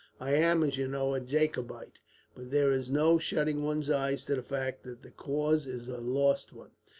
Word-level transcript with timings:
I 0.19 0.33
am, 0.33 0.63
as 0.63 0.79
you 0.79 0.87
know, 0.87 1.13
a 1.13 1.19
Jacobite; 1.19 1.99
but 2.33 2.49
there 2.49 2.71
is 2.73 2.89
no 2.89 3.19
shutting 3.19 3.61
one's 3.61 3.87
eyes 3.87 4.25
to 4.25 4.33
the 4.33 4.41
fact 4.41 4.81
that 4.81 5.03
the 5.03 5.11
cause 5.11 5.67
is 5.67 5.87
a 5.87 5.99
lost 5.99 6.51
one. 6.51 6.71